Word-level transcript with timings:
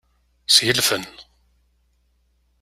Sgelfen. 0.53 1.03